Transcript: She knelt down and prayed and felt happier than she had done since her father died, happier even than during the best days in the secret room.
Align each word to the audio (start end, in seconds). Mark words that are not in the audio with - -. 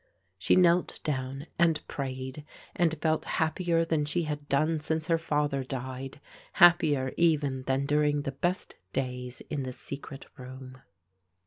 She 0.39 0.55
knelt 0.55 0.99
down 1.03 1.45
and 1.59 1.87
prayed 1.87 2.43
and 2.75 2.99
felt 2.99 3.23
happier 3.37 3.85
than 3.85 4.05
she 4.05 4.23
had 4.23 4.49
done 4.49 4.79
since 4.79 5.05
her 5.05 5.19
father 5.19 5.63
died, 5.63 6.19
happier 6.53 7.13
even 7.17 7.61
than 7.67 7.85
during 7.85 8.23
the 8.23 8.31
best 8.31 8.77
days 8.93 9.43
in 9.51 9.61
the 9.61 9.71
secret 9.71 10.25
room. 10.37 10.81